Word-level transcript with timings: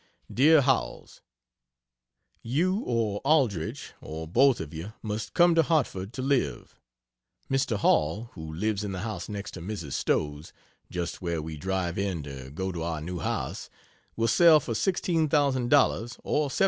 DEAR 0.33 0.61
HOWELLS, 0.61 1.21
You 2.41 2.79
or 2.87 3.19
Aldrich 3.23 3.93
or 4.01 4.27
both 4.27 4.59
of 4.59 4.73
you 4.73 4.93
must 5.03 5.35
come 5.35 5.53
to 5.53 5.61
Hartford 5.61 6.11
to 6.13 6.23
live. 6.23 6.73
Mr. 7.51 7.77
Hall, 7.77 8.31
who 8.33 8.51
lives 8.51 8.83
in 8.83 8.93
the 8.93 9.01
house 9.01 9.29
next 9.29 9.51
to 9.51 9.61
Mrs. 9.61 9.93
Stowe's 9.93 10.53
(just 10.89 11.21
where 11.21 11.39
we 11.39 11.55
drive 11.55 11.99
in 11.99 12.23
to 12.23 12.49
go 12.49 12.71
to 12.71 12.81
our 12.81 12.99
new 12.99 13.19
house) 13.19 13.69
will 14.15 14.27
sell 14.27 14.59
for 14.59 14.73
$16,000 14.73 16.19
or 16.23 16.49
$17,000. 16.49 16.59